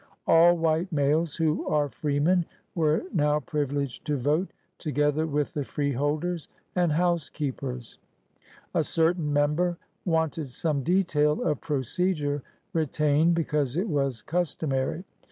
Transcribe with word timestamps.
All 0.25 0.57
white 0.57 0.91
males 0.91 1.35
who 1.35 1.67
are 1.67 1.87
freemen 1.87 2.47
were 2.73 3.03
now 3.13 3.39
privil^ed 3.39 4.03
to 4.05 4.17
vote, 4.17 4.51
together 4.79 5.27
with 5.27 5.53
the 5.53 5.63
freeholders 5.63 6.47
and 6.75 6.93
housekeepers." 6.93 7.99
NATHANIEL 8.73 8.73
BACON 8.73 9.33
169 9.33 9.45
A 9.45 9.45
certam 9.45 9.45
member 9.45 9.77
wanted 10.03 10.51
some 10.51 10.81
detail 10.81 11.43
of 11.43 11.61
pro 11.61 11.81
cedure 11.81 12.41
retained 12.73 13.35
because 13.35 13.77
it 13.77 13.87
was 13.89 14.23
customary. 14.23 15.03